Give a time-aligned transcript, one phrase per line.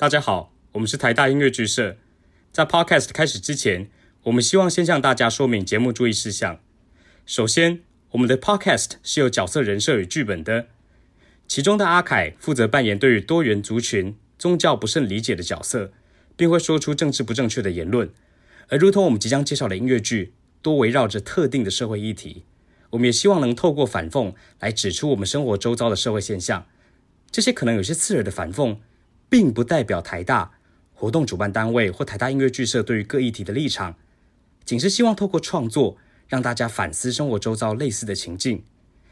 [0.00, 1.98] 大家好，我们是台大音乐剧社。
[2.50, 3.90] 在 Podcast 开始之前，
[4.22, 6.58] 我们希望先向大家说明节目注意事项。
[7.26, 7.82] 首先，
[8.12, 10.68] 我们的 Podcast 是有角色人设与剧本的，
[11.46, 15.92] 其中的阿凯负责扮演对于多元族群、宗教不甚理解的角色，
[16.34, 18.10] 并会说出政治不正确的言论。
[18.68, 20.32] 而如同我们即将介绍的音乐剧，
[20.62, 22.46] 多围绕着特定的社会议题，
[22.88, 26.66] 我们也希望能透过反讽来指出我们生活周遭的社会现象。
[27.30, 28.78] 这些可能有些刺耳的反讽，
[29.30, 30.50] 并不代表台大
[30.92, 33.94] 活动主办单位或台大音乐剧社对于各议题的立场，
[34.66, 35.96] 仅是希望透过创作
[36.28, 38.62] 让大家反思生活周遭类似的情境，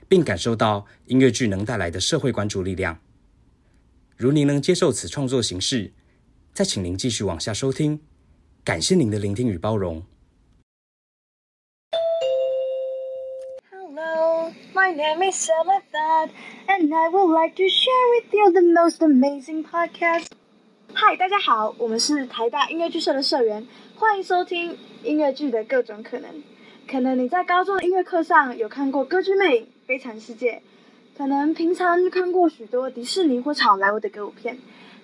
[0.07, 2.99] 并感受到音乐剧能带来的社会关注力量。
[4.17, 5.93] 如您能接受此创作形式，
[6.53, 8.01] 再请您继续往下收听。
[8.65, 10.05] 感谢您的聆听与包容。
[14.89, 16.33] My name is Samantha,
[16.67, 20.29] and I would like to share with you the most amazing podcast.
[20.95, 26.31] Hi,，大家好，我们是台大音乐剧社的社员，欢迎收听音乐剧的各种可能。
[26.91, 30.63] 可能你在高中的音乐课上有看过《歌剧魅影》《悲惨世界》，
[31.19, 34.57] 可能平常就看过许多迪士尼或好莱坞的歌舞片，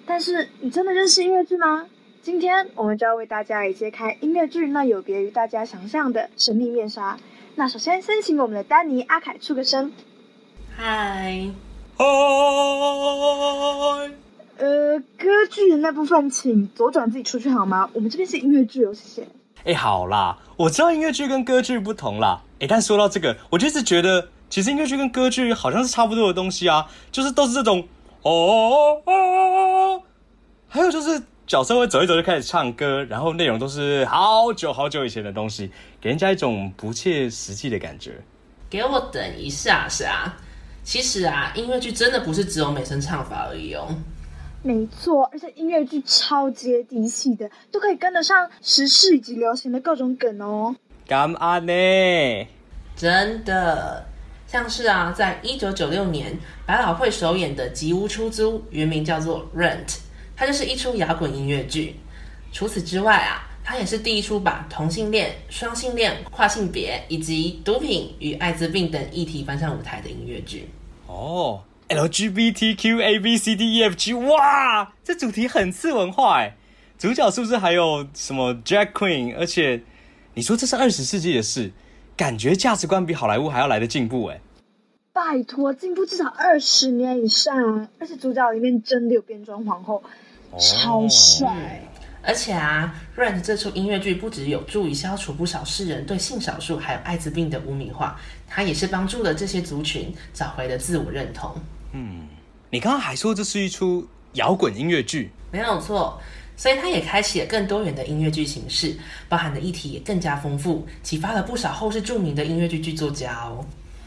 [0.06, 1.88] 但是你真的认识音乐剧吗？
[2.22, 7.18] 今天我们就要为大家来揭开音乐剧那有别于大家想象的神秘面纱。
[7.56, 9.92] 那首先，先请我们的丹尼阿凯出个声。
[10.76, 11.48] 嗨，
[11.96, 12.04] 嗨，
[14.58, 17.88] 呃，歌剧的那部分，请左转自己出去好吗？
[17.92, 19.28] 我们这边是音乐剧哦，谢谢。
[19.64, 22.42] 哎，好啦，我知道音乐剧跟歌剧不同啦。
[22.58, 27.86] 哎，但说到这个，我就一直觉得，其实音乐剧跟歌剧好像是差不多的东西啊，就是都是这种
[28.22, 30.02] 哦哦，
[30.68, 38.12] 还有就是角色会走一走就开始唱歌，然后内容都是好久好久以前的东西，给人家一种不切实际的感觉。
[38.70, 40.36] 给我等一下是啊。
[40.82, 43.88] 其实啊，音乐剧真的不是只有美声唱法而已哦。
[44.62, 50.76] 没错，而且音乐剧超接地气的，都可以跟得上时事以及流行的各种梗哦。
[51.06, 52.46] 干嘛呢？
[52.96, 54.06] 真的，
[54.46, 59.86] 像是啊，在一九九六年，百老汇首演的《吉屋出租》，原名叫做《Rent》，
[60.36, 61.96] 它就是一出摇滚音乐剧。
[62.52, 70.68] 除此之外啊，它也是第一出把同性恋、双性恋、跨性别以及毒品与艾滋病等议题搬上舞台的音乐剧。
[71.06, 76.54] 哦，LGBTQ A B C D E F G，哇，这主题很次文化哎。
[76.96, 79.36] 主角是不是还有什么 Jack Queen？
[79.36, 79.82] 而且
[80.34, 81.72] 你说这是二十世纪的事，
[82.16, 84.40] 感觉价值观比好莱坞还要来的进步哎。
[85.12, 90.02] 拜托，进步至少二十年以上啊，而且主角里面真的有变装皇后，
[90.58, 91.82] 超帅。
[92.26, 101.54] 而且啊，《Rent》这出音乐剧不只有助于消除不少世人对性少数还有艾滋病的污名化，它也是帮助了这些族群找回了自我认同。
[101.92, 102.26] 嗯
[102.70, 106.18] 你刚刚还说这是一出摇滚音乐剧，没有错，
[106.56, 108.96] 所以它也开启了更多元的音乐剧形式，
[109.28, 113.64] 包含的议题也更加丰富，启发了不少后世著名的音乐剧剧作家哦。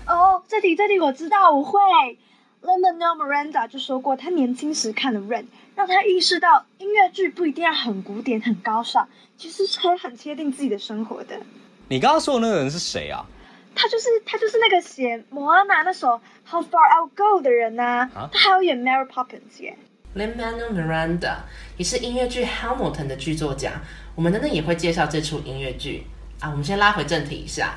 [0.07, 1.79] 哦，这题这题我知道，我会。
[2.63, 5.43] Lin-Manuel Miranda 就说过，他年轻时看了《Rent》，
[5.77, 9.07] 让他意识到音乐剧不一定要很古典、很高尚，
[9.37, 11.39] 其实是可以很贴近自己的生活的。
[11.87, 13.23] 你刚刚说的那个人是谁啊？
[13.75, 16.07] 他就是他就是那个写《摩阿娜》那首
[16.49, 19.77] 《How Far I'll Go》的人呐、啊他还有演 Mary Poppins 耶。
[20.15, 21.35] Lin-Manuel Miranda
[21.77, 23.73] 也是音乐剧《Hamilton》的剧作家，
[24.15, 26.07] 我们等等也会介绍这出音乐剧
[26.39, 26.49] 啊。
[26.49, 27.75] 我们先拉回正题一下，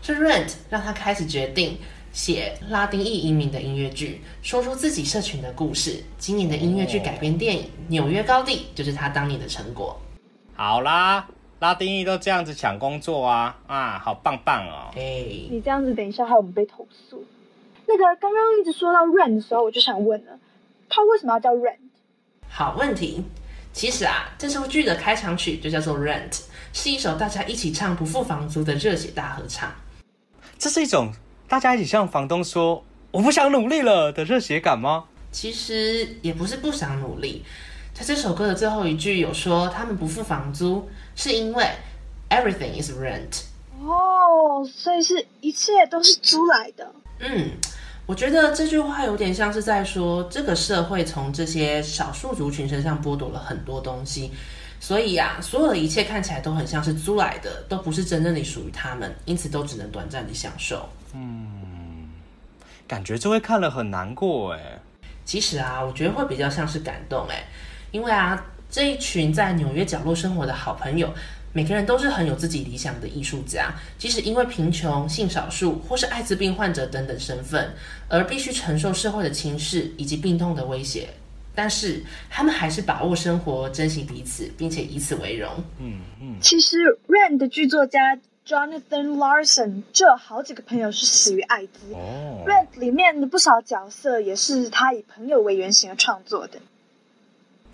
[0.00, 1.76] 是 Rent 让他开始决定
[2.12, 6.04] 写拉丁裔移民的音乐剧，说出自己社群的故事。
[6.18, 9.98] 今年的音乐剧改编电影《纽约高地》就是他当年的成果。
[10.54, 11.26] 好啦，
[11.60, 14.92] 拉丁裔都这样子抢工作啊啊，好棒棒哦！
[14.94, 17.24] 哎，你这样子，等一下害我们被投诉。
[17.86, 20.38] 那个刚刚一直说到 Rent 的时候，我就想问了，
[20.90, 21.78] 他为什么要叫 Rent？
[22.48, 23.24] 好问题。
[23.72, 26.30] 其实啊，这出剧的开场曲就叫做《Rent》，
[26.74, 29.72] 是一首大家一起唱不付房租的热血大合唱。
[30.58, 31.10] 这是一种
[31.52, 32.82] 大家一起向房东说
[33.12, 35.04] “我不想努力了”的热血感吗？
[35.30, 37.44] 其实也不是不想努力，
[37.92, 41.62] 在这首歌的最后一句有说他们不付房租，是因为
[42.30, 43.42] everything is rent。
[43.82, 46.90] 哦，所以是一切都是租来的。
[47.18, 47.50] 嗯，
[48.06, 54.30] 我觉得这句话有点像是在说，这个社会从这些少数族群身上剥夺了很多东西，
[54.80, 60.88] 所以啊，所有的一切看起来都很像是租来的，都不是真正的属于他们，因此都只能短暂的享受。
[62.88, 64.78] 感觉这会看了很难过哎。
[65.24, 67.44] 其实啊，我觉得会比较像是感动哎，
[67.90, 71.12] 因为啊，这一群在纽约角落生活的好朋友，
[71.52, 77.72] 每个人都是很有自己理想的艺术家，即使因为贫穷、性少数或是艾滋病患者等等身份，
[78.08, 81.08] 而必须承受社会的轻视以及病痛的威胁，
[81.54, 85.48] 但是他们还是把握生活，珍惜彼此，并且以此为荣。
[85.78, 91.94] 嗯嗯其实《Rain》的剧作家 Jonathan Larson 就有好几个朋友是死于艾滋。
[91.94, 96.58] 哦 Rain》里面的不少角色也是他以朋友为原型而创作的。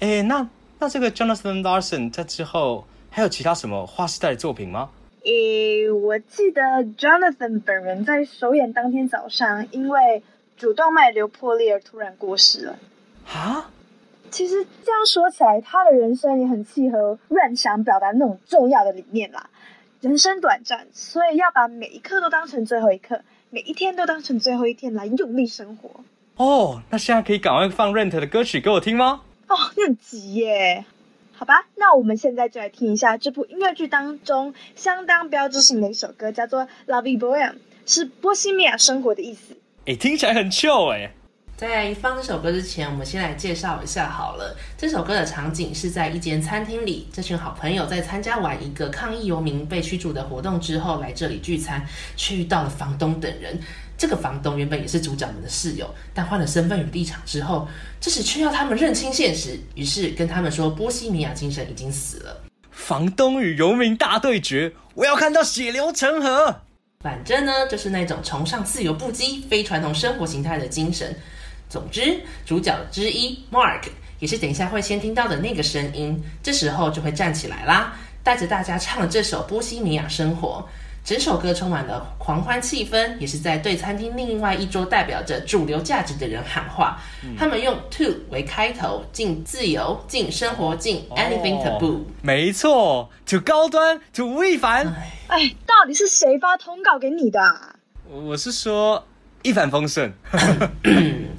[0.00, 0.48] 哎，那
[0.78, 4.90] 那这个 Jonathan Larson 在之后还有其他什么划时代的作品吗？
[5.24, 6.62] 诶，我记得
[6.96, 10.22] Jonathan 本人在首演当天早上，因为
[10.56, 12.78] 主动脉瘤破裂而突然过世了。
[13.26, 13.70] 啊？
[14.30, 19.48] 其实这样说起来，他的人生也很契合 Rain 想表达那种重要的理念啦。
[20.00, 25.90] 人生短暂，所以要把每一刻都当成最后一刻，每一天都当成最后一天来用力生活。
[26.36, 29.22] 哦，那现在可以赶快放 Rent 的歌曲给我听吗？
[29.48, 30.84] 哦，你很急耶。
[31.32, 37.52] 好吧，那我们现在就来听一下这部音乐剧当中相当标志性的一首歌，叫做《La Vie Bohème》，
[37.86, 39.56] 是波西米亚生活的意思。
[39.86, 41.12] 哎，听起来很 chill 哎。
[41.58, 44.56] 在放这首歌之前，我们先来介绍一下好了。
[44.76, 51.84] 这首歌的场景是在一间餐厅里，这群好朋友在参加完一个抗议游民被驱逐的活动之后，来这里聚餐，
[52.14, 53.58] 却遇到了房东等人。
[53.96, 57.66] 这个房东原本也是主角们的室友，但换了身份与立场之后，
[58.00, 62.40] 这时却要他们认清现实，于是跟他们说波西米亚精神已经死了。
[62.70, 66.60] 房东与游民大对决，我要看到血流成河。
[67.00, 71.16] 反正呢，就是那种崇尚自由不羁、非传统生活形态的精神。
[71.68, 73.82] 总之，主角之一 Mark
[74.18, 80.66] 也是等一下会先听到的那个声音，这时候就会站起来啦，带着大家唱了这首《波西米亚生活》。
[81.04, 87.00] 整首歌充满了狂欢气氛，也是在对餐厅另外一桌代表着主流价值的人喊话。
[87.38, 92.00] 他们用 to 为开头，进自由，进生活，进 anything taboo。
[92.20, 94.86] 没错，to 高端，to 吴亦凡。
[95.28, 97.76] 哎，到底是谁发通告给你的、啊？
[98.10, 99.06] 我是说
[99.42, 100.12] 一帆风顺。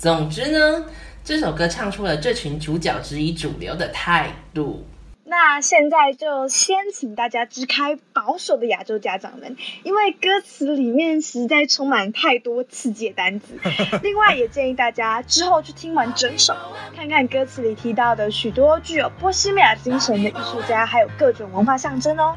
[0.00, 0.86] 总之呢，
[1.22, 4.86] 这首歌唱出了这群主角之一主流的态度。
[5.24, 13.48] 那现在就先请大家支开保守的亚洲家长们，因为歌词里面实在充满太多刺激的单词。
[14.02, 16.56] 另外，也建议大家之后去听完整首，
[16.96, 22.34] 看看歌词里提到的许多具有波西米亚精神的艺术家，还有各种文化象征哦。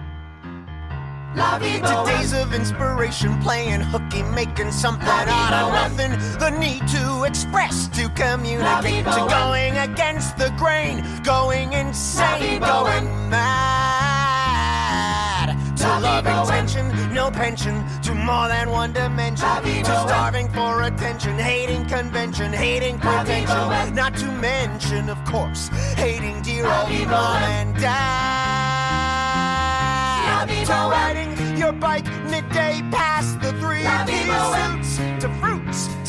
[1.33, 6.11] Today's of inspiration, playing hooky, making something out of nothing.
[6.37, 14.13] The need to express, to communicate, to going against the grain, going insane, going mad.
[15.77, 19.47] To love intention, no pension, to more than one dimension.
[19.63, 23.95] To starving for attention, hating convention, hating pretension.
[23.95, 26.42] Not to mention, of course, hating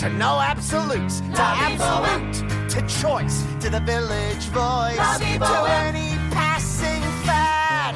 [0.05, 2.35] to no absolutes, to absolute,
[2.69, 7.95] to choice, to the village voice, to any passing fad.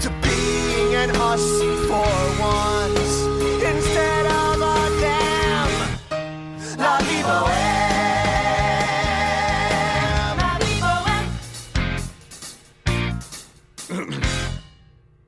[0.00, 1.42] To being an us
[1.88, 2.06] for
[2.40, 3.14] once
[3.64, 5.70] instead of a damn.
[6.78, 8.36] La vie bohème.
[10.38, 11.28] La vie bohème.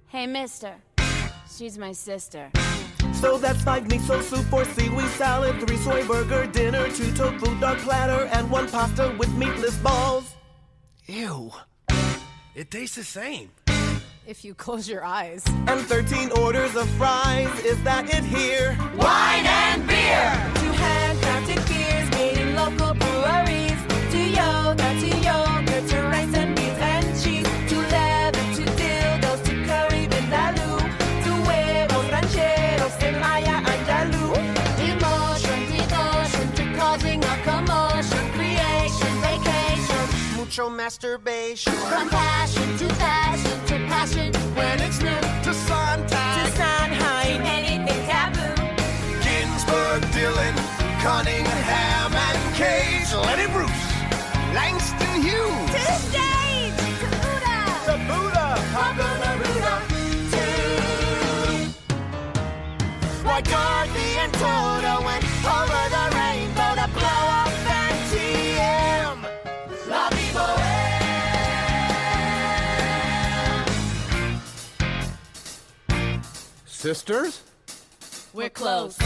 [0.06, 0.74] Hey, mister.
[1.50, 2.52] She's my sister.
[3.24, 7.78] So that's five miso soup, four seaweed salad, three soy burger dinner, two tofu dog
[7.78, 10.34] platter, and one pasta with meatless balls.
[11.06, 11.50] Ew.
[12.54, 13.50] It tastes the same.
[14.26, 15.42] If you close your eyes.
[15.66, 17.48] And 13 orders of fries.
[17.64, 18.76] Is that it here?
[18.94, 20.28] Wine and beer.
[20.60, 23.80] Two handcrafted beers made in local breweries.
[24.12, 25.53] To yoga, to yogurt,
[40.56, 41.72] Mucho masturbation.
[41.72, 45.10] Compassion to passion to passion when it's new.
[45.42, 46.46] To Sondheim.
[46.46, 48.54] To Sondheim, anything taboo.
[49.24, 50.54] Ginsberg, Dylan,
[51.02, 53.12] Cunningham, and Cage.
[53.26, 53.84] Lenny Bruce.
[54.54, 55.70] Langston Hughes.
[55.74, 57.58] To stage, to Buddha.
[57.86, 58.46] To Buddha.
[58.74, 59.74] Pablo Neruda.
[60.34, 60.44] To
[63.26, 65.23] Why Dorothy and Toto went
[76.84, 77.40] Sisters?
[78.34, 78.98] We're close.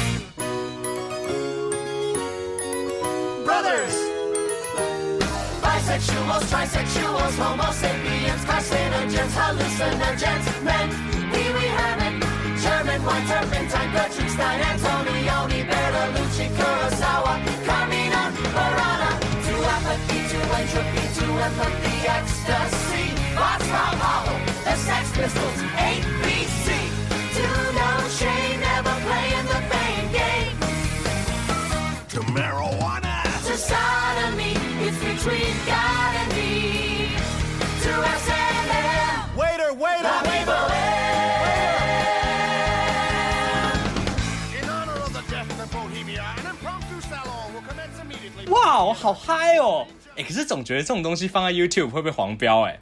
[3.47, 3.94] Brothers!
[5.62, 10.88] Bisexuals, trisexuals, homo sapiens, carcinogens, hallucinogens, men,
[11.30, 12.18] Pee Wee Herman,
[12.58, 18.23] German, one turpentine, Gertrude Stein, Antonioni, Bertolucci, Kurosawa, Carmina,
[18.54, 19.11] Burana,
[19.47, 23.06] to empathy to entropy to empathy ecstasy.
[23.38, 24.38] What's wrong, hollow?
[24.64, 26.38] The Sex Pistols, ABC.
[26.38, 26.38] To
[35.28, 37.12] we gotta be
[37.85, 38.28] to ask
[39.37, 40.88] later waiter we've way
[48.50, 49.87] 哇我好嗨哦。
[50.16, 52.78] 哎可是总觉得这种东西放在 youtube 会被黄标哎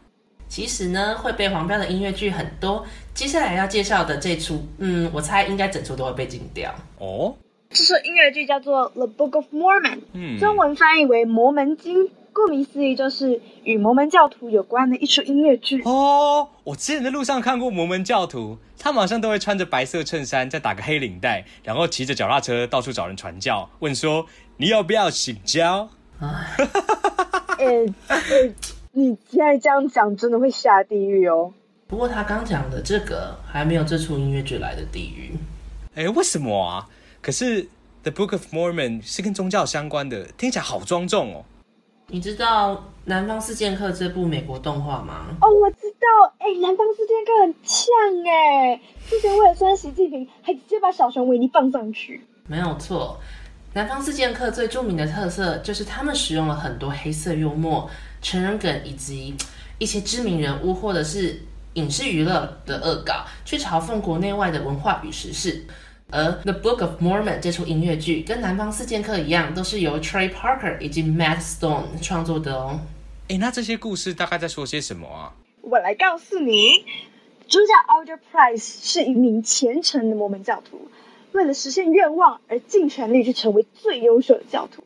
[0.48, 6.72] 其实呢会被黄标的音乐剧很多接下来要介绍的这出嗯我猜应该整出都会被禁掉。
[6.98, 7.34] 哦？
[7.70, 10.38] 这是音乐剧叫做 the book of mormon 嗯。
[10.38, 12.08] 中文翻译为摩门经。
[12.36, 15.80] 顾名思义就是与摩门教徒有关的一出音乐剧。
[15.84, 24.26] 哦，我之前在路上看过摩门教徒，他们好像都会穿着白色衬衫，再打个黑领带，然后骑着脚踏车到处找人传教，问说
[24.58, 25.88] 你要不要信教？
[26.20, 26.28] 呃
[27.56, 27.86] 呃，
[28.92, 31.54] 你现在这样讲真的会下地狱哦。
[31.86, 35.32] 不过他刚讲的这个还没有这出音乐剧来的地狱。
[35.94, 36.86] 哎，为什么啊？
[37.22, 37.64] 可是
[38.02, 41.44] 《The Book of Mormon》是跟宗教相关的，听起来好庄重哦。
[42.08, 42.74] 你知道
[43.06, 45.26] 《南方四剑客》这部美国动画吗？
[45.40, 47.88] 哦，我知道，哎，南方四剑客很呛
[48.24, 52.24] 哎，之前为了酸习近平，还直接把小熊维尼放上去。
[52.46, 53.18] 没有错，
[53.72, 57.90] 南方四剑客最著名的特色就是他们使用了很多黑色幽默、
[58.22, 59.34] 成人梗以及
[59.78, 61.42] 一些知名人物或者是
[61.74, 65.66] 影视娱乐的恶搞，去嘲讽国内外的文化与时事。
[66.10, 72.78] 而《The Book of Mormon》这出音乐剧跟《南方四剑客》一样，都是由 Trey Parker 以及 Matt Stone 创作的哦。
[73.28, 75.32] 哎，那这些故事大概在说些什么啊？
[75.62, 76.84] 我来告诉你，
[77.48, 80.88] 主角 Alder Price 是一名虔诚的摩门教徒，
[81.32, 84.84] 为了实现愿望而尽全力去成为最优秀的教徒。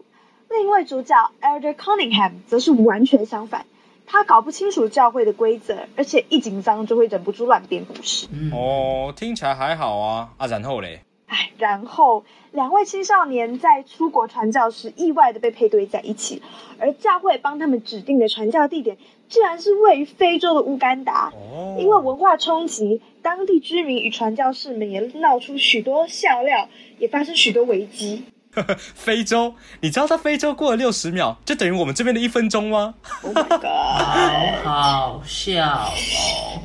[0.49, 3.67] 另一位主角 Elder Cunningham 则是完全相反，
[4.07, 8.27] 他搞不清楚教会的规则，而且一紧张就会忍不住乱编故事。
[8.53, 10.31] 哦，听起来还好啊。
[10.39, 11.03] 啊，然后嘞？
[11.31, 16.43] 哎，然后两位青少年在出国传教时意外的被配对在一起，
[16.81, 21.33] 而教会帮他们指定的传教地点竟然是位于非洲的乌干达。
[21.33, 26.69] 哦因为文化冲击，当地居民与传教士们也闹出许多笑料，
[26.99, 28.25] 也发生许多危机。
[28.77, 34.65] 非洲，你知道在非洲过了六十秒，就等于我们这边的一分钟吗？Oh my god！
[34.65, 36.61] 好好笑哦。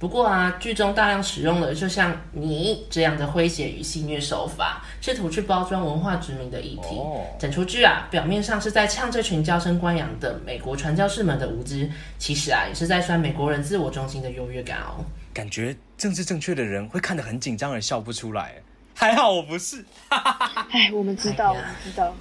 [0.00, 6.96] 不过啊，剧中大量使用了就像你这样的诙谐与戏谑手法，试图去包装文化殖民的议题。
[6.96, 11.86] 哦整出剧啊，表面上是在呛这群娇生惯养的美国传教士们的无知，
[12.18, 15.04] 其实啊，也是在酸美国人自我中心的优越感哦。
[15.34, 18.54] 感觉政治正确的人会看得很紧张而笑不出来。
[18.94, 19.84] 还好我不是。
[20.08, 21.54] 哎，我们知道，
[21.84, 22.14] 知道。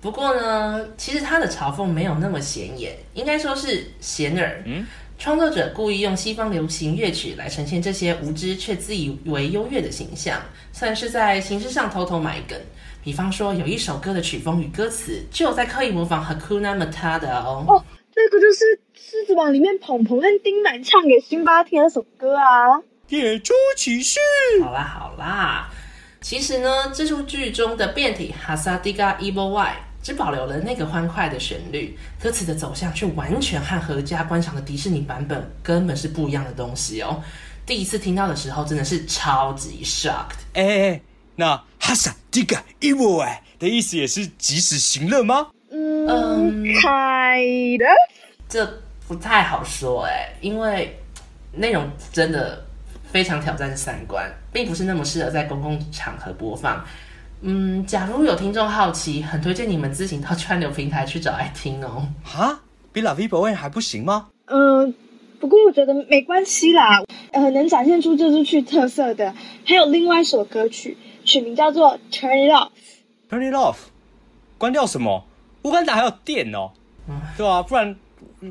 [0.00, 4.62] 不过呢，其实他的嘲讽没有那么显眼，应该说是显耳。
[4.64, 4.86] 嗯，
[5.18, 10.40] 创作者故意用西方流行乐曲来呈现这些无知却自以为优越的形象，
[10.72, 12.56] 算是在形式上偷偷埋梗。
[13.02, 17.64] 比方说，有一首歌的曲风与歌词就有在刻意模仿 Hakuna Matata 哦。
[17.66, 17.84] 哦，
[18.14, 22.80] 这个就是《狮子王》里面鹏鹏和丁满唱给辛巴听的那首歌啊。
[23.08, 24.20] 野猪骑士。
[24.62, 25.68] 好啦好啦，
[26.20, 29.76] 其实呢，这出剧中的变体 Hasadiga Evil Y
[30.08, 37.22] 只保留了那个欢快的旋律，歌词的走向却完全和合家观赏的迪士尼版本根本是不一样的东西哦。
[37.66, 40.38] 第一次听到的时候，真的是超级 shocked。
[40.54, 41.00] 哎哎哎，
[41.36, 45.48] 那哈萨迪嘎伊沃哎的意思也是及时行乐吗？
[45.70, 47.96] 嗯嗯，kind of。
[48.48, 50.98] 这不太好说哎，因为
[51.52, 52.64] 内容真的
[53.12, 56.82] 非常挑战三观，并不是那么适合在公共场合播放。
[57.40, 62.08] 嗯，假如有听众好奇，很推荐你们自行到串流平台去找来听哦。
[62.24, 62.60] 哈，
[62.92, 64.28] 比拉 V 博问还不行吗？
[64.46, 64.92] 嗯，
[65.38, 67.04] 不过我觉得没关系啦。
[67.30, 72.70] 呃，能展现出这支曲特色的，还有另外一首歌曲，曲名叫做《Turn It Off》。
[73.30, 73.76] Turn it off，
[74.56, 75.24] 关掉什么？
[75.62, 76.72] 乌干达还有电哦，
[77.36, 77.94] 对啊，不然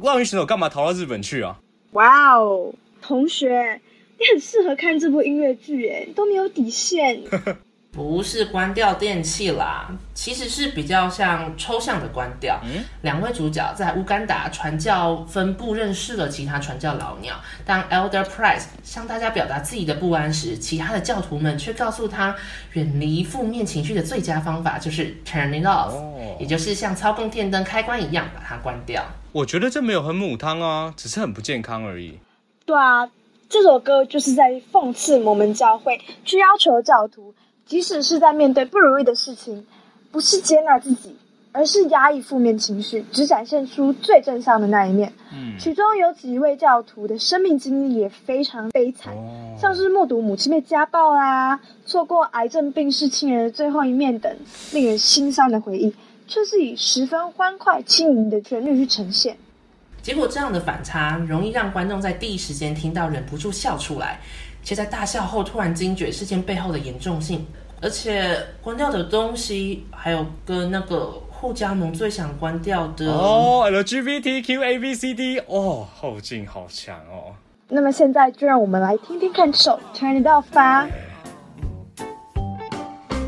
[0.01, 1.59] 万云选手干嘛逃到日本去啊？
[1.91, 3.81] 哇哦，同学，
[4.19, 7.23] 你很适合看这部音乐剧耶，都没有底线。
[7.91, 12.59] 不是关掉电器啦，其实是比较像抽象的关掉。
[13.01, 17.35] 两位主角在乌干达传教分部认识了其他传教老鸟。
[17.65, 22.35] 当 Elder Price 向大家表达自己的不安时，其他的教徒们却告诉他，
[22.73, 29.03] 远离负面情绪的最佳方法就是 turn it off，、哦也就是像操控电灯开关一样把它关掉。
[29.31, 32.19] 我觉得这没有很母汤啊，只是很不健康而已。
[32.63, 33.09] 对啊，
[33.49, 37.33] 这首歌就是在讽刺摩门教会去要求教徒，
[37.67, 39.65] 即使是在面对不如意的事情，
[40.11, 41.15] 不是接纳自己，
[41.51, 45.11] 而是压抑负面情绪，只展现出最正向的那一面。
[45.33, 54.33] 嗯，其中有几位教徒的生命经历也非常悲惨，哦像是目睹母亲被家暴啦，错过癌症病逝亲人的最后一面等
[54.71, 55.93] 令人心伤的回忆，
[56.27, 59.35] 却是以十分欢快轻盈的旋律去呈现。
[60.01, 64.21] 结果这样的反差容易让观众在第一时间听到忍不住笑出来，
[64.67, 67.47] 且在大笑后突然惊觉事件背后的严重性，
[67.81, 77.33] 而且关掉的东西还有跟那个互加盟最想关掉的哦，LGBTQ A B C D，哦，后劲好强哦。
[77.69, 80.85] 那么现在就让我们来听听看这首《Turn It Off》吧。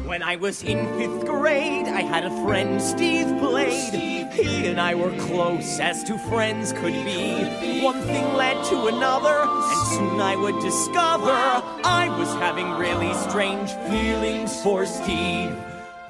[0.10, 3.94] When I was in fifth grade, I had a friend, Steve Blade.
[4.34, 7.82] He and I were close as two friends could be.
[7.84, 13.70] One thing led to another, and soon I would discover I was having really strange
[13.88, 15.56] feelings for Steve.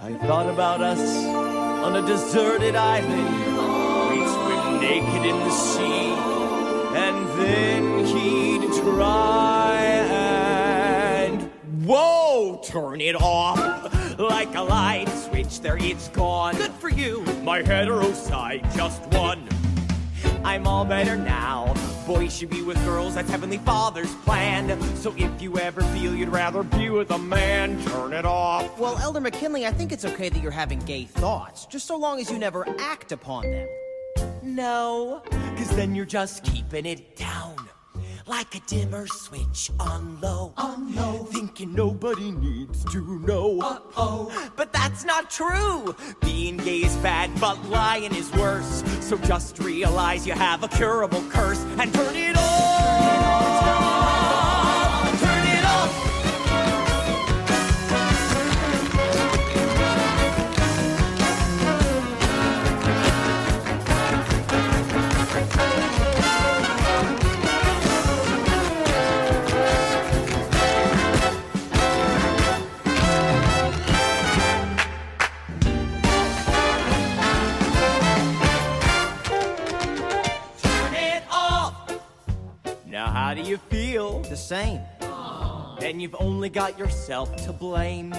[0.01, 1.01] I thought about us
[1.84, 3.36] on a deserted island.
[4.12, 6.13] We'd swim naked in the sea,
[6.96, 9.59] and then he'd try
[11.89, 12.62] Whoa!
[12.63, 13.58] Turn it off
[14.19, 15.60] like a light switch.
[15.60, 16.55] There, it's gone.
[16.55, 17.22] Good for you.
[17.41, 19.50] My hetero side just won.
[20.43, 21.74] I'm all better now.
[22.05, 23.15] Boys should be with girls.
[23.15, 24.79] That's Heavenly Father's plan.
[24.98, 28.77] So if you ever feel you'd rather be with a man, turn it off.
[28.77, 32.19] Well, Elder McKinley, I think it's okay that you're having gay thoughts, just so long
[32.19, 33.67] as you never act upon them.
[34.43, 35.24] No,
[35.58, 37.68] cause then you're just keeping it down.
[38.29, 40.53] Like a dimmer switch on low.
[40.55, 41.25] On low.
[41.31, 43.59] Thinking nobody needs to know.
[43.59, 44.51] Uh oh.
[44.55, 45.95] But that's not true.
[46.21, 48.83] Being gay is bad, but lying is worse.
[49.00, 53.63] So just realize you have a curable curse and turn it off.
[53.63, 53.99] Turn
[83.30, 84.22] how do you feel?
[84.22, 84.82] The same.
[85.80, 88.12] Then you've only got yourself to blame.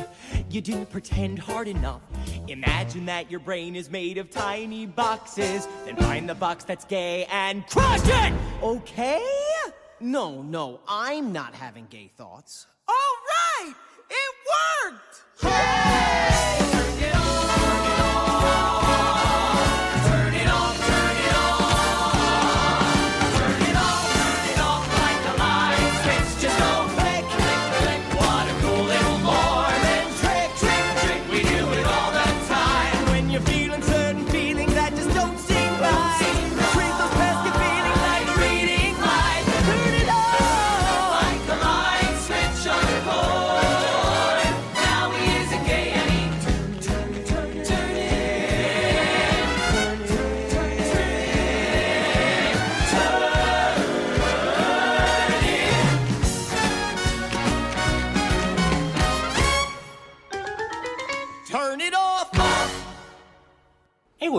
[0.51, 2.01] You didn't pretend hard enough.
[2.46, 5.66] Imagine that your brain is made of tiny boxes.
[5.85, 8.33] Then find the box that's gay and crush it!
[8.62, 9.27] Okay?
[9.99, 12.68] No, no, I'm not having gay thoughts.
[12.87, 13.75] All right!
[14.11, 14.35] It
[14.87, 15.25] worked!
[15.42, 16.60] When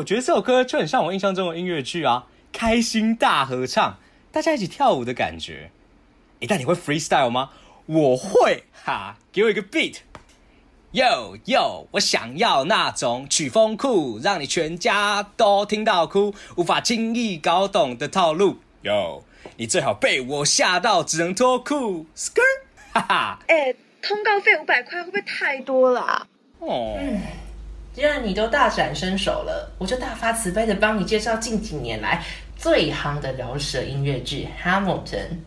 [0.01, 3.99] 我觉得这首歌就很像我印象中的音乐剧啊，开心大合唱，
[4.31, 5.69] 大家一起跳舞的感觉。
[6.39, 7.51] 哎、但你会 freestyle 吗？
[7.85, 9.97] 我会哈，给我一个 beat。
[10.91, 18.57] Yo yo，我想要那种曲风酷，让你全家都听到哭，无法轻易搞懂的套路。
[18.81, 19.21] Yo，
[19.57, 22.07] 你最好被我吓到，只能脱裤。
[22.15, 22.41] Skirt，
[22.91, 23.39] 哈哈。
[23.47, 26.27] 哎，通告费五百块会不会太多了啊？
[26.57, 26.97] 哦，
[27.93, 32.23] 既然你都大展身手了，我就大发慈悲的帮你介绍近几年来
[32.55, 35.03] 最夯的饶舌音乐剧《Hamilton》。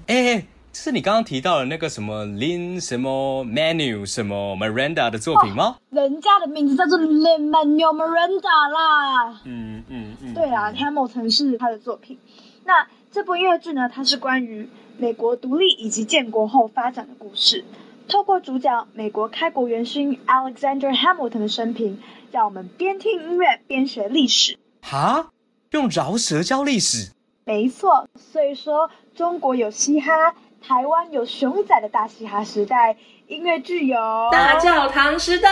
[0.08, 5.76] 哎、这是你刚刚提到的那个什么 Lin 什么 Manu 什么 Miranda 的作品吗？
[5.88, 9.40] 人家的名字叫做 Lin Manuel Miranda 啦。
[9.44, 12.18] 嗯嗯嗯，对啊，Hamilton 是他的作品。
[12.66, 17.64] 那这部音乐剧呢，它是关于美国独立以及建国后发展的故事，
[18.08, 22.00] 透过主角美国开国元勋 Alexander Hamilton 的生平，
[22.34, 24.58] 让我们边听音乐边学历史。
[24.82, 25.30] 哈，
[25.70, 27.12] 用饶舌教历史，
[27.44, 32.96] 没错，所以说中国有嘻哈，台湾有熊仔的大嘻哈时代，
[33.28, 33.96] 音乐剧有
[34.32, 35.48] 大教堂时代，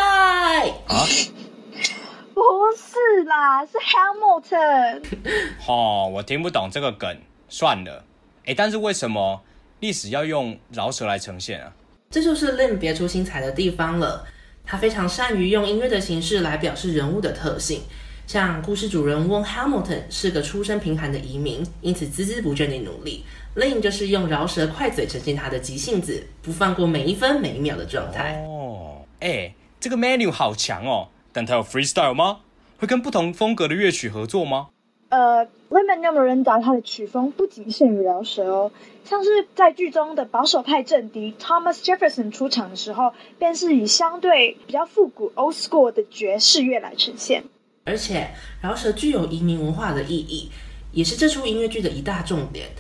[0.89, 1.07] 啊
[2.35, 2.43] 不
[2.77, 5.05] 是啦，是 Hamilton。
[5.69, 7.17] 哦，我听不懂这个梗，
[7.49, 8.05] 算了。
[8.47, 9.41] 哎，但是为什么
[9.79, 11.73] 历史要用饶舌来呈现啊？
[12.11, 14.27] 这就是 Lin 别出心裁的地方了。
[14.65, 17.83] 他非常善于用音乐的形式来表示人物的特性，
[18.27, 23.25] 像故事主人翁 Hamilton 是个出身贫寒的移民，因此孜孜不倦地努力。
[23.57, 28.43] Lin 就是用饶舌快嘴呈现他的急性子，不放过每一分每一秒的状态。
[28.47, 32.39] 哦，哎，这个 menu 好强哦，但它有 freestyle 吗？
[32.79, 34.69] 会跟不同风格的乐曲合作吗？
[35.13, 38.73] 呃 l e m o n Miranda 他的曲风不仅限于饶舌哦，
[39.05, 47.45] 像是在剧中的保守派政敌 Thomas Jefferson 出场的时候，便是以相对比较复古 old school 的爵士乐来呈现。
[47.85, 48.31] 而且
[48.63, 50.51] 饶舌具有移民文化的意义，
[50.93, 52.71] 也是这出音乐剧的一大重点。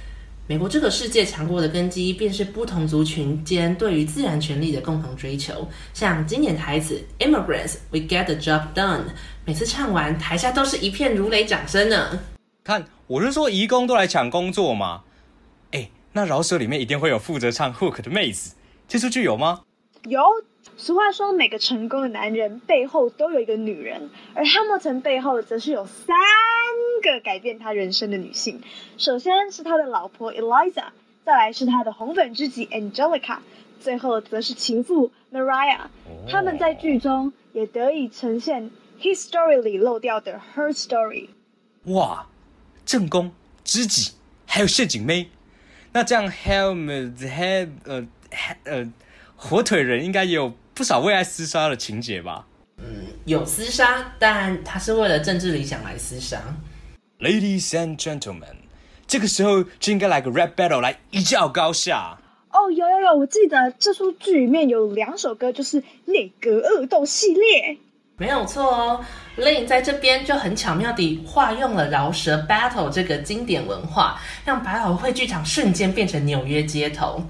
[0.48, 5.68] 美国这个世界强国的根基，便是不同族群间对于自然权利的共同追求。
[5.94, 9.02] 像经典台词 “Immigrants, we get the job done”，
[9.46, 12.18] 每次唱完，台下都是一片如雷掌声呢。
[12.64, 15.02] 看，我是说移工都来抢工作嘛。
[15.70, 18.56] 哎，那饶舌里面一定会有负责唱 hook 的妹子，
[18.88, 19.60] 这出剧有吗？
[20.08, 20.20] 有，
[20.82, 26.16] 俗话说每个成功的男人背后都有一个女人，而汉默森背后则是有三
[27.04, 28.60] 个改变他人生的女性。
[28.98, 30.86] 首先是他的老婆 Eliza，
[31.24, 33.38] 再来是他的红粉知己 Angelica，
[33.78, 35.82] 最后则是情妇 Mariah。
[36.28, 38.68] 他们在剧中也得以呈现
[39.00, 41.28] His Story 里漏掉的 Her Story。
[41.84, 42.26] 哇，
[42.84, 43.30] 正宫、
[43.62, 44.14] 知己，
[44.46, 45.28] 还有陷阱妹，
[45.92, 48.04] 那这样 Helmet Head 呃
[48.64, 48.92] 呃
[49.36, 52.46] 火腿人应该也有不少为爱厮杀的情节吧
[52.78, 56.40] 嗯有厮杀，但他是为了政治理想来厮杀。
[57.20, 58.56] ？Ladies and gentlemen，
[59.06, 62.18] 这个时候就应该来个 rap battle 来一较高下。
[62.50, 67.78] 哦，有有有，我记得这出剧里面有两首歌，就是内阁恶斗系列。
[68.18, 69.04] 没有错哦
[69.36, 77.22] ，Lin 在这边就很巧妙地化用了饶舌 battle 这个经典文化，让百老汇剧场瞬间变成纽约街头。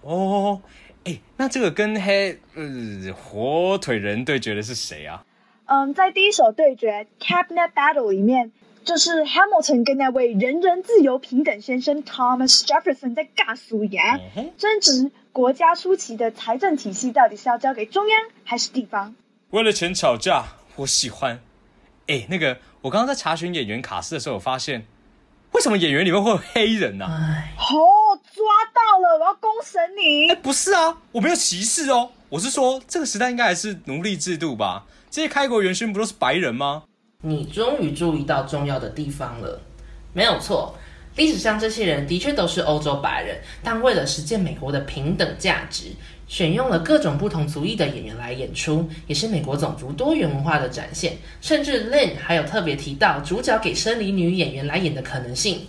[0.00, 0.60] 哦，
[1.04, 5.24] 哎，那这个跟黑呃火腿人对决的是谁啊？
[5.66, 8.52] 嗯，在第一首对决 Cabinet Battle 里面，
[8.84, 14.18] 就是 Hamilton 跟那位人人自由平等先生 Thomas Jefferson 在尬俗牙，
[14.58, 19.14] 争执国家初期的财政体系到底是要交给中央还是地方。
[19.50, 20.44] 为了钱吵架，
[20.76, 21.40] 我喜欢。
[22.08, 24.84] 哎，那个我刚刚在查询演员卡斯的时候，我发现
[25.52, 27.12] 为什么演员里面会有黑人呢、啊？
[27.12, 28.01] 唉，哦，抓到
[28.98, 30.34] 了，我要公审你哎，！
[30.36, 34.84] 不是啊，我没有歧视哦，我是说这个时代应该还是奴隶制度吧？
[35.10, 36.84] 这些开国元勋不都是白人吗？
[37.22, 39.60] 你终于注意到重要的地方了。
[40.12, 40.74] 没有错，
[41.16, 45.92] 历史上这些人的确都是欧洲白人，但为了实践美国的平等价值，
[46.26, 51.16] 选用了各种不同族裔的演员来演出，也是美国种族多元文化的展现。
[51.40, 55.66] 甚至 Lin 还有特别提到主角给生理女演员来演的可能性。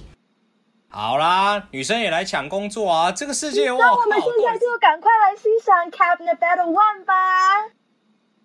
[0.93, 3.13] 好啦，女生也来抢工作啊！
[3.13, 7.15] 这个世界，我那我们靠现在就赶快来欣赏 Cabinet Battle One 吧。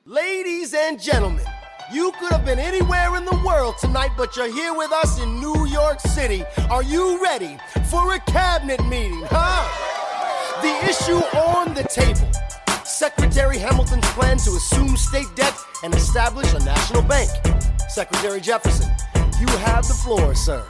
[0.06, 1.46] Ladies and gentlemen,
[1.92, 5.40] you could have been anywhere in the world tonight, but you're here with us in
[5.40, 6.44] New York City.
[6.70, 7.58] Are you ready
[7.90, 9.64] for a cabinet meeting, huh?
[10.62, 12.30] The issue on the table
[12.84, 17.30] Secretary Hamilton's plan to assume state debt and establish a national bank.
[17.88, 18.92] Secretary Jefferson,
[19.40, 20.62] you have the floor, sir.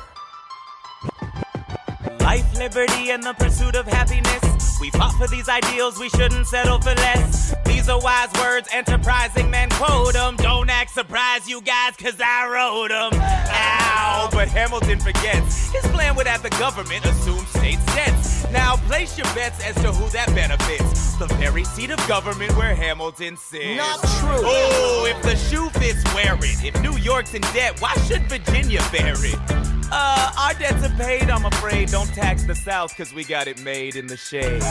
[2.20, 4.78] Life, liberty, and the pursuit of happiness.
[4.80, 7.54] We fought for these ideals, we shouldn't settle for less.
[7.64, 10.36] These are wise words, enterprising men quote them.
[10.36, 13.20] Don't act surprised, you guys, cause I wrote 'em.
[13.20, 15.72] Ow, but Hamilton forgets.
[15.72, 18.46] His plan would have the government assume state debts.
[18.52, 21.14] Now place your bets as to who that benefits.
[21.16, 23.76] The very seat of government where Hamilton sits.
[23.76, 24.42] Not true.
[24.44, 26.64] Oh, if the shoe fits, wear it.
[26.64, 29.67] If New York's in debt, why should Virginia bear it?
[29.90, 31.88] Uh, our debts are paid, I'm afraid.
[31.88, 34.62] Don't tax the South, cause we got it made in the shade.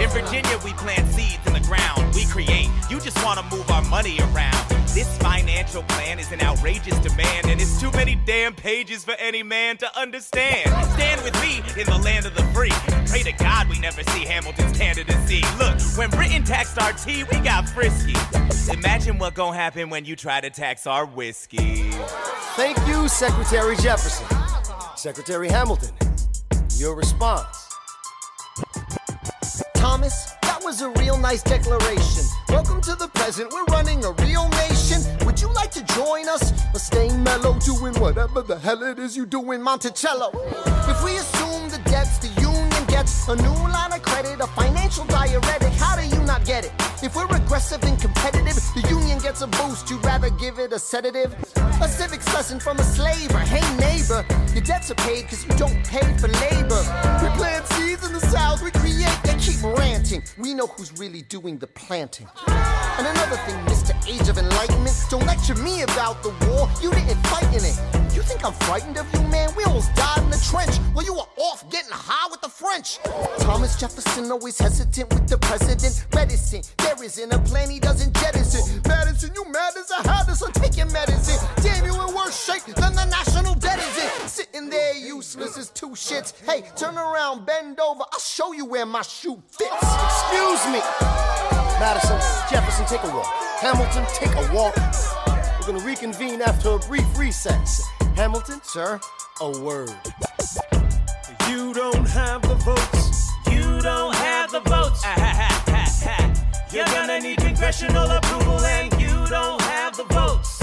[0.00, 2.14] In Virginia, we plant seeds in the ground.
[2.14, 2.68] We create.
[2.88, 4.66] You just wanna move our money around.
[4.94, 9.42] This financial plan is an outrageous demand, and it's too many damn pages for any
[9.42, 10.68] man to understand.
[10.94, 12.72] Stand with me in the land of the free.
[13.06, 15.42] Pray to God we never see Hamilton's candidacy.
[15.58, 18.14] Look, when Britain taxed our tea, we got frisky.
[18.72, 21.90] Imagine what gon' happen when you try to tax our whiskey.
[22.56, 24.26] Thank you, Secretary Jefferson.
[25.00, 25.94] Secretary Hamilton,
[26.76, 27.74] your response.
[29.74, 32.24] Thomas, that was a real nice declaration.
[32.50, 35.00] Welcome to the present, we're running a real nation.
[35.24, 36.52] Would you like to join us?
[36.74, 40.32] Or stay mellow, doing whatever the hell it is you do in Monticello?
[40.86, 42.29] If we assume the debts the
[43.00, 45.72] a new line of credit, a financial diuretic.
[45.74, 46.72] How do you not get it?
[47.02, 49.88] If we're aggressive and competitive, the union gets a boost.
[49.88, 51.34] You'd rather give it a sedative?
[51.80, 53.38] A civics lesson from a slave slaver.
[53.38, 56.82] Hey neighbor, your debts are paid because you don't pay for labor.
[57.22, 60.22] We plant seeds in the south, we create, they keep ranting.
[60.38, 62.26] We know who's really doing the planting.
[62.46, 63.92] And another thing, Mr.
[64.06, 66.68] Age of Enlightenment, don't lecture me about the war.
[66.82, 67.78] You didn't fight in it.
[68.14, 69.50] You think I'm frightened of you, man?
[69.56, 72.89] We almost died in the trench while you were off getting high with the French.
[73.40, 76.06] Thomas Jefferson always hesitant with the president.
[76.14, 78.82] Reticent, there isn't a plan he doesn't jettison.
[78.86, 81.38] Madison, you mad as a hatter, so take your medicine.
[81.62, 84.28] Damn, you in worse shape than the national debt is in.
[84.28, 86.32] Sitting there useless as two shits.
[86.46, 89.70] Hey, turn around, bend over, I'll show you where my shoe fits.
[89.72, 90.80] Excuse me.
[91.78, 92.18] Madison,
[92.50, 93.26] Jefferson, take a walk.
[93.60, 94.76] Hamilton, take a walk.
[95.60, 97.82] We're gonna reconvene after a brief recess.
[98.16, 99.00] Hamilton, sir,
[99.40, 99.94] a word.
[101.48, 102.29] You don't have
[107.70, 110.62] need congressional approval, and you don't have the votes.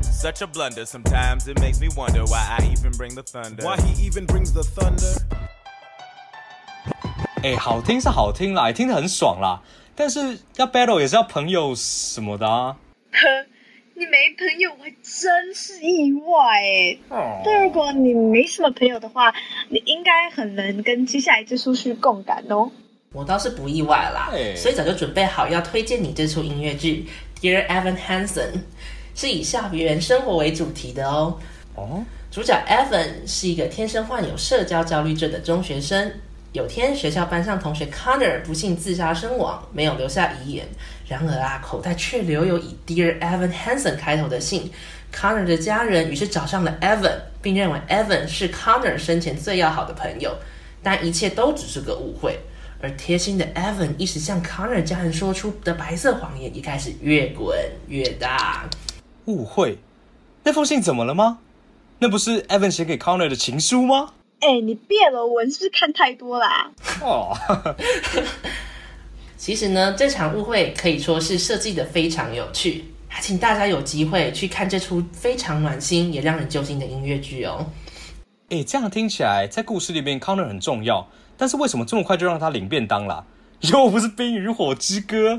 [0.00, 0.86] Such a blunder.
[0.86, 3.64] Sometimes it makes me wonder why I even bring the thunder.
[3.64, 5.18] Why he even brings the thunder?
[7.42, 9.60] 哎，好听是好听啦，也听得很爽啦。
[9.96, 12.76] 但是要 battle 也是要朋友什么的啊。
[13.12, 13.46] 呵，
[13.94, 16.98] 你没朋友，我还真是意外哎。
[17.08, 19.34] 哦但如果你没什么朋友的话，
[19.68, 22.70] 你应该很能跟接下来这出剧共感哦。
[23.12, 27.06] 我倒是不意外啦，哎所以早就准备好要推荐你这出音乐剧
[27.42, 28.26] 《Dear Evan Hansen》，
[29.14, 31.38] 是以校园生活为主题的哦。
[31.74, 36.12] 哦，主角 Evan 是一个天生患有社交焦虑症的中学生。
[36.52, 40.66] 有天，学校班上同学 Connor 不幸自杀身亡，没有留下遗言。
[41.06, 44.70] 然而啊，口袋却留有以 Dear Evan Hansen 开头的信。
[45.14, 50.34] Connor 的家人于是找上了 Evan，并认为 Evan 是 Connor 生前最要好的朋友，
[50.82, 52.38] 但一切都只是个误会。
[52.82, 58.68] 而贴心的 Evan 一时向 Connor 家人说出的白色谎言，也开始越滚越大。
[59.26, 59.78] 误会？
[60.42, 61.38] 那封信怎么了吗？
[62.00, 64.14] 那不是 Evan 写给 Connor 的情书吗？
[64.40, 66.72] 哎，你变了文是看太多啦？
[67.00, 67.32] 哦，
[69.38, 77.64] 其实呢，这场误会可以说是设计的非常有趣，还请大家有机会去看这出非常暖心也让人揪心的音乐剧哦。
[78.52, 83.24] 哎，这样听起来，在故事里面 Connor 很重要，但是为什么这么快就让他领便当啦？
[83.72, 85.32] 又不是《冰与火之歌》。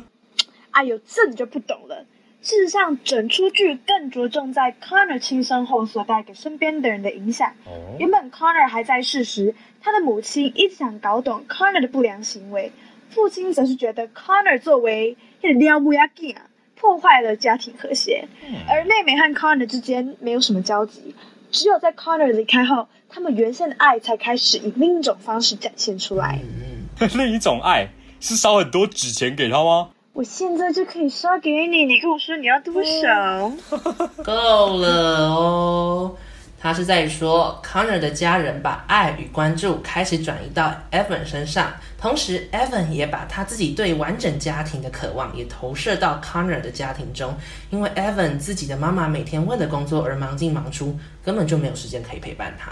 [0.71, 2.07] 哎呦，这你就不懂了。
[2.41, 7.51] 事实上，整出剧更着重在 Connor 轻生后所带给身边的人的影响。
[7.65, 12.71] 哦原本 Connor 还在世时，他的母亲一直想搞懂 Connor 的不良行为，
[13.11, 18.27] 父亲则是觉得 Connor 作为撩不呀劲啊，破坏了家庭和谐。
[18.67, 21.13] 而妹妹和 Connor 之间没有什么交集，
[21.53, 26.39] 只有在 Connor 离开后，他们原先的爱才开始以另一种方式展现出来。
[27.15, 27.89] 另一种爱
[28.19, 29.89] 是烧很多纸钱给他吗？
[30.13, 33.51] 我现在就可以烧给你，你跟我说你要多少？
[34.23, 36.15] 够了哦。
[36.63, 47.35] 他是在说 Connor 的家人把爱与关注开始转移到 Evan 身上，同时 Evan 也把他自己对完整家庭的渴望也投射到 Connor 的家庭中，
[47.69, 52.71] 因为 Evan 自己的妈妈每天为了工作而忙进忙出，根本就没有时间可以陪伴他。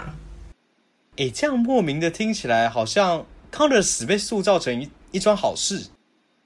[1.18, 5.88] 哎，这样莫名的听起来好像 Connor 的死被塑造成一一桩好事。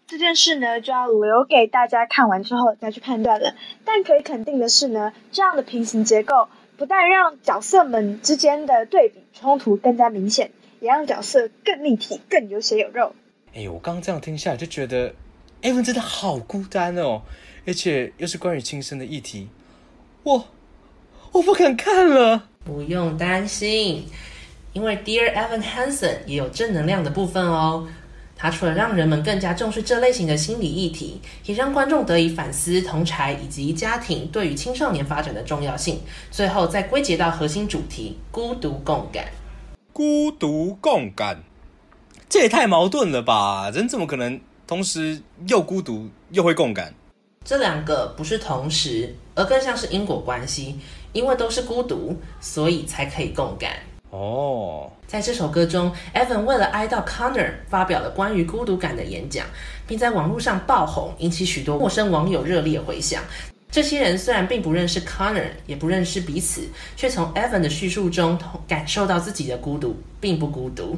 [0.09, 3.54] 这件事呢，就要留给大家看完之后再去判断了。
[3.85, 13.15] 但可以肯定的是呢，这样的平行结构不但让角色们之间的对比冲突更加明显，也让角色更立体、更有血有肉。
[13.55, 15.15] 哎，我刚刚这样听下来就觉得
[15.62, 17.23] Evan 真的好孤单哦，
[17.67, 19.49] 而且又是关于轻生的议题，
[20.23, 20.49] 我
[21.33, 22.49] 我不敢看了。
[22.65, 24.07] 不用担心，
[24.73, 27.89] 因为 Dear Evan Hansen 也有正能量的部分哦。
[28.37, 36.01] 它除了让人们更加重视这类型的心理议题，也让观众得以反思同才以及家庭对于青少年发展的重要性。
[36.31, 39.25] 最后再归结到核心主题——孤独共感。
[39.92, 41.42] 孤独共感，
[42.29, 43.70] 这也太矛盾了吧？
[43.70, 46.92] 人怎么可能同时又孤独又会共感？
[47.42, 50.79] 这两个不是同时，而更像是因果关系。
[51.12, 53.70] 因为都是孤独，所以才可以共感。
[54.11, 59.47] 哦，在这首歌中，Evan 为了哀悼 Connor，发表了关于孤独感的演讲，
[59.87, 63.23] 并在网络上爆红，引起许多陌生网友热烈回响。
[63.69, 66.62] 这些人虽然并不认识 Connor，也不认识彼此，
[66.97, 70.97] 却从 Evan 的叙述中同感受到自己的孤独，并不孤独。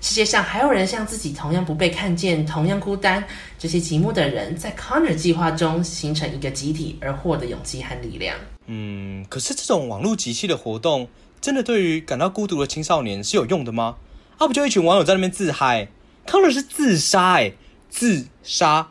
[0.00, 3.24] 世界上还有人像自己同样不被看见，同样孤单。
[3.58, 8.36] 这些寂寞的人在 Connor 计划中形成一个集体，而获得勇气和力量。
[8.66, 11.08] 嗯，可是这种网络集气的活动，
[11.42, 13.96] 真的对于感到孤独的青少年是有用的吗？
[14.38, 15.88] 啊，啊，不就一群网友在那边自嗨
[16.24, 17.52] ，Connor 是自杀哎，
[17.90, 18.90] 自杀。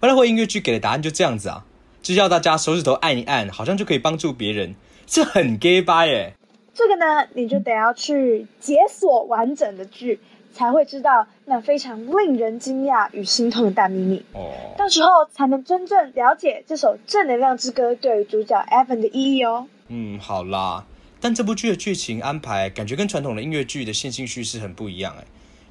[0.00, 1.64] 回来会音乐剧给的答案就这样子啊，
[2.00, 6.34] 只要大家手指头按一按，好像就可以帮助别人，这很 gay 掰哎。
[6.72, 10.20] 这个呢，你就得要去解锁完整的剧，
[10.54, 14.24] 才会知道那非常令人惊讶与心痛的大秘密。
[14.32, 19.66] 哦，到时候才能真正了解这首正能量之歌对于主角 Evan 的意义哦。
[19.88, 20.86] 嗯，好啦，
[21.20, 25.24] 但这部剧的剧情安排感觉跟传统的音乐剧的线性叙事很不一样哎，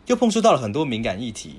[0.05, 1.55] 又碰触到了很多敏感议题，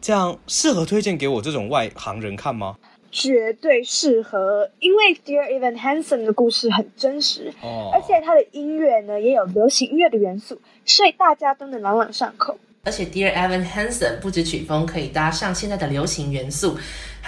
[0.00, 2.76] 这样适合推荐给我这种外行人看吗？
[3.10, 12.58] 绝对适合，因为 Dear Evan Hansen 的故事很真实，哦而且他的音乐呢也有流行音乐的元素，所以大家都能朗朗上口。
[12.84, 16.78] 而且 Dear Evan Hansen 不止曲风可以搭上现在的流行元素，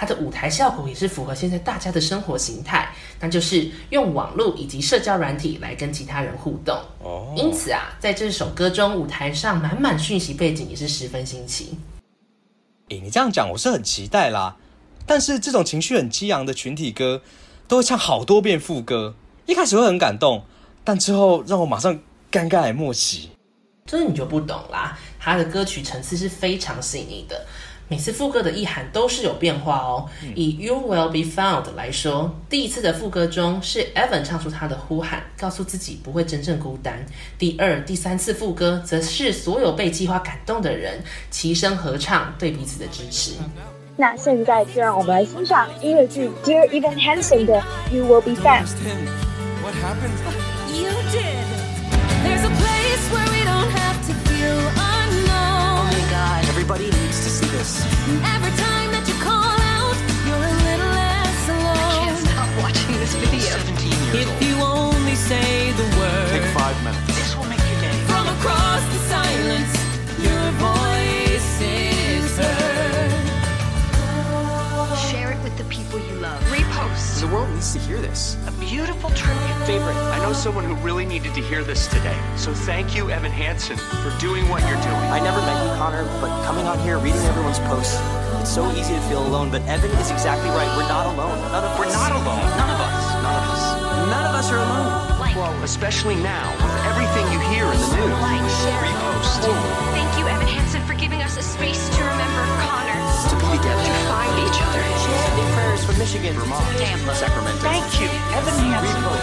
[0.01, 6.75] 它的舞台效果也是符合现在大家的生活形态，那就是用网络以及社交软体来跟其他人互动。
[7.03, 11.77] 哦因此啊，在这首歌中，舞台上满满讯息背景也是十分新奇。
[12.89, 14.57] 诶，你这样讲我是很期待啦。
[15.05, 17.21] 但是这种情绪很激昂的群体歌，
[17.67, 19.13] 都会唱好多遍副歌，
[19.45, 20.43] 一开始会很感动，
[20.83, 21.99] 但之后让我马上
[22.31, 23.29] 尴尬莫喜。
[23.85, 27.45] 这你就不懂啦，他的歌曲层次是非常细腻的，
[27.91, 30.07] 每次副歌的意涵都是有变化哦。
[30.33, 36.93] 以 You Will Be Found 来说，第一次的副歌中是 Evan 唱出他的呼喊，告诉自己不会真正孤单；
[37.37, 43.33] 第二、第三次副歌则是所有被计划感动的人齐声合唱，对彼此的支持。
[43.97, 48.69] 那现在就让我们来欣赏音乐剧 Dear Evan Hansen 的 You Will Be Found。
[56.71, 57.83] Everybody needs to see this.
[58.31, 59.43] Every time that you call
[59.75, 62.15] out, you're a little less alone.
[62.15, 63.59] stop watching this video.
[64.15, 66.31] If you only say the word.
[66.31, 67.07] Take five minutes.
[67.07, 67.97] This will make your day.
[68.07, 69.73] From across the silence,
[70.23, 73.11] your voice is heard.
[75.11, 76.39] Share it with the people you love.
[77.21, 77.29] Repost.
[77.29, 78.35] The world needs to hear this.
[78.47, 79.65] A beautiful tribute.
[79.65, 82.17] Favorite, I know someone who really needed to hear this today.
[82.35, 85.03] So thank you, Evan Hansen, for doing what you're doing.
[85.13, 87.97] I never met you, Connor, but coming on here, reading everyone's posts,
[88.41, 89.49] it's so easy to feel alone.
[89.51, 90.69] But Evan is exactly right.
[90.77, 91.37] We're not alone.
[91.51, 91.93] None of We're us.
[91.93, 92.41] not alone.
[92.57, 92.97] None of us.
[93.21, 93.63] None of us.
[94.09, 95.19] None of us are alone.
[95.19, 98.17] Like, Well, especially now, with everything you hear in the news.
[98.21, 98.81] like, share.
[98.81, 99.45] Repost.
[99.93, 103.00] Thank you, Evan Hansen, for giving us a space to remember Connor.
[103.21, 103.83] To be together.
[103.83, 104.81] To find each other.
[104.81, 106.65] Sending prayers from Michigan, Vermont.
[106.77, 107.13] Tampa.
[107.13, 107.61] Sacramento.
[107.61, 109.20] Thank you, Evan Hansen.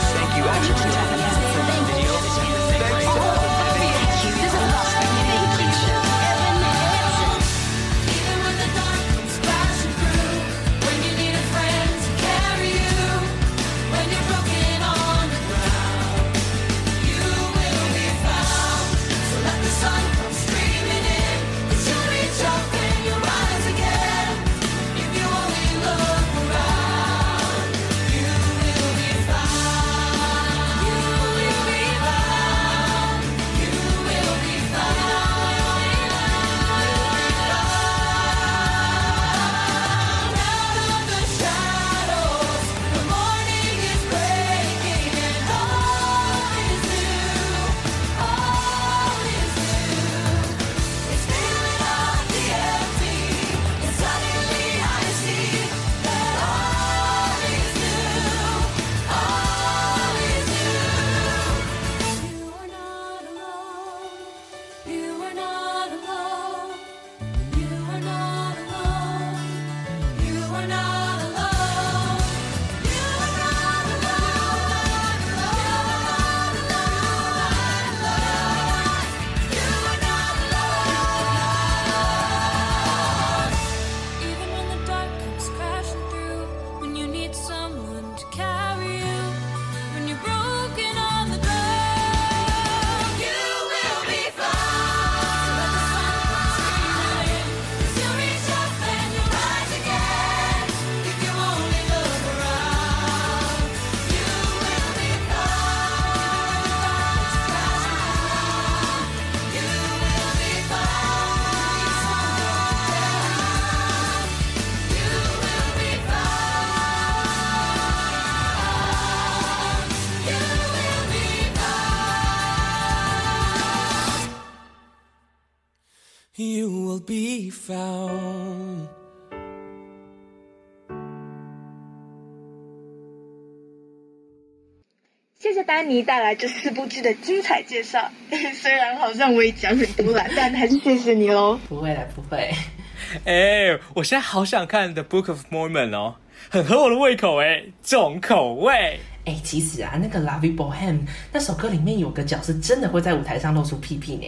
[135.41, 138.11] 谢谢丹尼带来这四部剧的精彩介绍。
[138.61, 141.57] 虽然好像我也讲很多了，但还是谢谢你喽。
[141.69, 142.51] 不会的，不会。
[143.25, 146.17] 哎，我现在好想看《The Book of Mormon》哦，
[146.51, 148.99] 很合我的胃口哎，重口味。
[149.29, 150.93] 哎，其实啊，那个《Lovey Bohem》
[151.31, 154.25] 那首歌里面有个角是真的会在舞台上露出屁屁呢。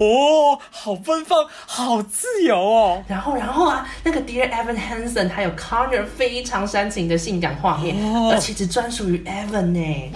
[0.00, 3.04] 哦，好奔放，好自由哦。
[3.06, 10.12] 然后，然后啊，那个 Dear Evan Hansen 还有 Connor 非常煽情的性感画面，哦而且只专属于 Evan 呢。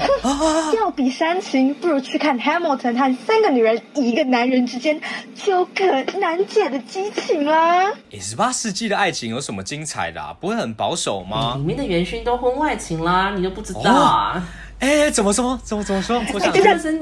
[0.76, 5.00] 要比煽情，不如去看 Hamilton 和三个女人一个男人之间
[5.36, 5.84] 纠葛
[6.18, 7.92] 难解的激情啦。
[8.10, 10.36] 诶，十八世纪的爱情有什么精彩的、啊？
[10.40, 11.62] 不会很保守吗里？
[11.62, 13.80] 面的元勋都婚外情啦，你都不知道
[14.24, 14.42] 啊？
[14.80, 15.58] 哎、怎么说？
[15.64, 16.20] 怎么怎么说？
[16.34, 16.92] 我想今天非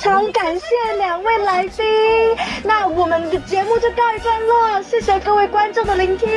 [0.00, 0.64] 常感谢
[0.96, 1.84] 两位来宾，
[2.64, 6.28] 那我们的节目就告一段落，谢谢各位观众的聆听。